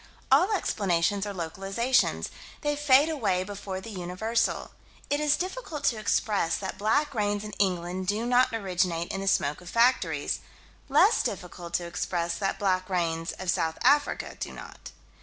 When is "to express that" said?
5.83-6.79, 11.75-12.57